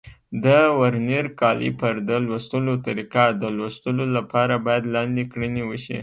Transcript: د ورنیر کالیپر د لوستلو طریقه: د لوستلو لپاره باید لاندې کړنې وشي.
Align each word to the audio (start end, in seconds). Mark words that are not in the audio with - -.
د 0.43 0.45
ورنیر 0.79 1.25
کالیپر 1.41 1.93
د 2.09 2.11
لوستلو 2.27 2.73
طریقه: 2.85 3.23
د 3.41 3.43
لوستلو 3.57 4.05
لپاره 4.17 4.55
باید 4.65 4.83
لاندې 4.95 5.23
کړنې 5.31 5.63
وشي. 5.69 5.97